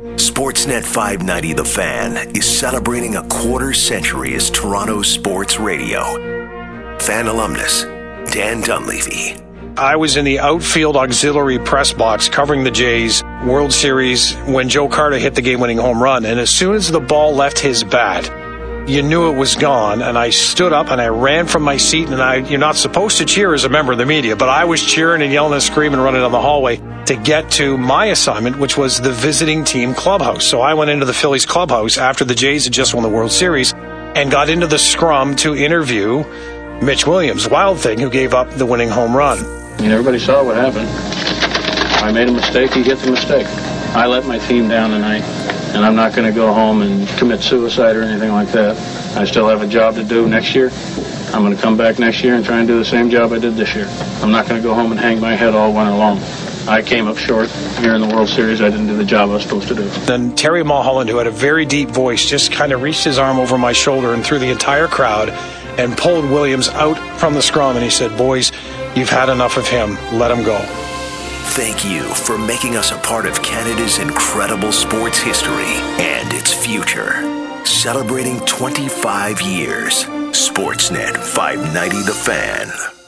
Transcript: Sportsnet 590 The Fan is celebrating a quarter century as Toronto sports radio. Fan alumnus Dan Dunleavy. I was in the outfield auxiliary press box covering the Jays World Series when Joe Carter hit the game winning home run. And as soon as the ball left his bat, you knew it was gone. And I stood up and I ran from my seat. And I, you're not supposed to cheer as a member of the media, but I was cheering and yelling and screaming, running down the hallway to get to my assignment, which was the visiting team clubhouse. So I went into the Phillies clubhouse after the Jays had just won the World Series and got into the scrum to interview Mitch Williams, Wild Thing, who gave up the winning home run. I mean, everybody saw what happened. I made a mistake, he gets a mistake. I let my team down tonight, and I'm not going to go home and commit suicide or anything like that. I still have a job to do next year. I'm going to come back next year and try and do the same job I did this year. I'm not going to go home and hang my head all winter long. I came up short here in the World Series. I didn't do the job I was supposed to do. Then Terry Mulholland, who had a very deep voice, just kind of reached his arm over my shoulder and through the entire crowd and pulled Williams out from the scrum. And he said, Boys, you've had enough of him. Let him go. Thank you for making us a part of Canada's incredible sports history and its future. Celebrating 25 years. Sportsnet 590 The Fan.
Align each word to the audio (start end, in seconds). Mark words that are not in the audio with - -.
Sportsnet 0.00 0.82
590 0.82 1.52
The 1.52 1.64
Fan 1.64 2.34
is 2.34 2.46
celebrating 2.46 3.16
a 3.16 3.28
quarter 3.28 3.74
century 3.74 4.34
as 4.34 4.48
Toronto 4.48 5.02
sports 5.02 5.58
radio. 5.58 6.98
Fan 6.98 7.26
alumnus 7.26 7.82
Dan 8.32 8.62
Dunleavy. 8.62 9.36
I 9.76 9.96
was 9.96 10.16
in 10.16 10.24
the 10.24 10.38
outfield 10.38 10.96
auxiliary 10.96 11.58
press 11.58 11.92
box 11.92 12.30
covering 12.30 12.64
the 12.64 12.70
Jays 12.70 13.22
World 13.44 13.74
Series 13.74 14.34
when 14.46 14.70
Joe 14.70 14.88
Carter 14.88 15.18
hit 15.18 15.34
the 15.34 15.42
game 15.42 15.60
winning 15.60 15.76
home 15.76 16.02
run. 16.02 16.24
And 16.24 16.40
as 16.40 16.48
soon 16.48 16.76
as 16.76 16.90
the 16.90 17.00
ball 17.00 17.34
left 17.34 17.58
his 17.58 17.84
bat, 17.84 18.26
you 18.90 19.02
knew 19.02 19.30
it 19.30 19.36
was 19.36 19.54
gone. 19.54 20.02
And 20.02 20.18
I 20.18 20.30
stood 20.30 20.72
up 20.72 20.90
and 20.90 21.00
I 21.00 21.08
ran 21.08 21.46
from 21.46 21.62
my 21.62 21.76
seat. 21.76 22.08
And 22.08 22.20
I, 22.20 22.36
you're 22.36 22.58
not 22.58 22.76
supposed 22.76 23.18
to 23.18 23.24
cheer 23.24 23.54
as 23.54 23.64
a 23.64 23.68
member 23.68 23.92
of 23.92 23.98
the 23.98 24.06
media, 24.06 24.36
but 24.36 24.48
I 24.48 24.64
was 24.64 24.84
cheering 24.84 25.22
and 25.22 25.32
yelling 25.32 25.52
and 25.52 25.62
screaming, 25.62 26.00
running 26.00 26.20
down 26.20 26.32
the 26.32 26.40
hallway 26.40 26.76
to 27.06 27.16
get 27.16 27.50
to 27.52 27.78
my 27.78 28.06
assignment, 28.06 28.58
which 28.58 28.76
was 28.76 29.00
the 29.00 29.12
visiting 29.12 29.64
team 29.64 29.94
clubhouse. 29.94 30.44
So 30.44 30.60
I 30.60 30.74
went 30.74 30.90
into 30.90 31.06
the 31.06 31.14
Phillies 31.14 31.46
clubhouse 31.46 31.98
after 31.98 32.24
the 32.24 32.34
Jays 32.34 32.64
had 32.64 32.72
just 32.72 32.94
won 32.94 33.02
the 33.02 33.08
World 33.08 33.32
Series 33.32 33.72
and 33.72 34.30
got 34.30 34.48
into 34.48 34.66
the 34.66 34.78
scrum 34.78 35.36
to 35.36 35.54
interview 35.54 36.24
Mitch 36.82 37.06
Williams, 37.06 37.48
Wild 37.48 37.78
Thing, 37.78 37.98
who 38.00 38.10
gave 38.10 38.34
up 38.34 38.50
the 38.50 38.66
winning 38.66 38.88
home 38.88 39.16
run. 39.16 39.38
I 39.38 39.82
mean, 39.82 39.90
everybody 39.92 40.18
saw 40.18 40.44
what 40.44 40.56
happened. 40.56 40.88
I 42.02 42.10
made 42.12 42.28
a 42.28 42.32
mistake, 42.32 42.72
he 42.72 42.82
gets 42.82 43.04
a 43.06 43.10
mistake. 43.10 43.46
I 43.92 44.06
let 44.06 44.24
my 44.24 44.38
team 44.38 44.68
down 44.68 44.90
tonight, 44.90 45.22
and 45.74 45.84
I'm 45.84 45.96
not 45.96 46.14
going 46.14 46.26
to 46.26 46.34
go 46.34 46.52
home 46.52 46.80
and 46.80 47.08
commit 47.18 47.42
suicide 47.42 47.96
or 47.96 48.02
anything 48.02 48.30
like 48.30 48.48
that. 48.52 48.76
I 49.16 49.24
still 49.24 49.48
have 49.48 49.62
a 49.62 49.66
job 49.66 49.96
to 49.96 50.04
do 50.04 50.28
next 50.28 50.54
year. 50.54 50.70
I'm 51.34 51.42
going 51.42 51.54
to 51.54 51.60
come 51.60 51.76
back 51.76 51.98
next 51.98 52.22
year 52.22 52.36
and 52.36 52.44
try 52.44 52.58
and 52.58 52.68
do 52.68 52.78
the 52.78 52.84
same 52.84 53.10
job 53.10 53.32
I 53.32 53.40
did 53.40 53.54
this 53.54 53.74
year. 53.74 53.88
I'm 54.22 54.30
not 54.30 54.48
going 54.48 54.62
to 54.62 54.66
go 54.66 54.74
home 54.74 54.92
and 54.92 55.00
hang 55.00 55.20
my 55.20 55.34
head 55.34 55.54
all 55.54 55.72
winter 55.72 55.90
long. 55.90 56.20
I 56.68 56.82
came 56.82 57.08
up 57.08 57.16
short 57.16 57.50
here 57.80 57.94
in 57.96 58.00
the 58.00 58.06
World 58.06 58.28
Series. 58.28 58.60
I 58.60 58.70
didn't 58.70 58.86
do 58.86 58.96
the 58.96 59.04
job 59.04 59.30
I 59.30 59.34
was 59.34 59.42
supposed 59.42 59.66
to 59.68 59.74
do. 59.74 59.88
Then 60.06 60.36
Terry 60.36 60.62
Mulholland, 60.62 61.10
who 61.10 61.16
had 61.16 61.26
a 61.26 61.32
very 61.32 61.66
deep 61.66 61.88
voice, 61.88 62.24
just 62.24 62.52
kind 62.52 62.72
of 62.72 62.82
reached 62.82 63.02
his 63.02 63.18
arm 63.18 63.40
over 63.40 63.58
my 63.58 63.72
shoulder 63.72 64.14
and 64.14 64.24
through 64.24 64.38
the 64.38 64.50
entire 64.50 64.86
crowd 64.86 65.30
and 65.80 65.98
pulled 65.98 66.24
Williams 66.26 66.68
out 66.68 66.96
from 67.18 67.34
the 67.34 67.42
scrum. 67.42 67.74
And 67.74 67.84
he 67.84 67.90
said, 67.90 68.16
Boys, 68.16 68.52
you've 68.94 69.10
had 69.10 69.28
enough 69.28 69.56
of 69.56 69.66
him. 69.66 69.94
Let 70.12 70.30
him 70.30 70.44
go. 70.44 70.58
Thank 71.52 71.84
you 71.84 72.02
for 72.14 72.38
making 72.38 72.76
us 72.76 72.92
a 72.92 72.98
part 72.98 73.26
of 73.26 73.42
Canada's 73.42 73.98
incredible 73.98 74.70
sports 74.70 75.18
history 75.18 75.74
and 75.98 76.32
its 76.32 76.54
future. 76.54 77.66
Celebrating 77.66 78.38
25 78.46 79.42
years. 79.42 80.04
Sportsnet 80.30 81.16
590 81.16 82.02
The 82.02 82.14
Fan. 82.14 82.99